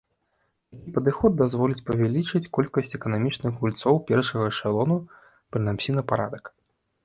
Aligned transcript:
Такі 0.75 0.93
падыход 0.95 1.31
дазволіць 1.41 1.85
павялічыць 1.89 2.41
колькасць 2.59 2.97
эканамічных 3.01 3.53
гульцоў 3.61 4.03
першага 4.11 4.51
эшалона 4.55 5.01
прынамсі 5.55 5.91
на 6.01 6.09
парадак. 6.13 6.43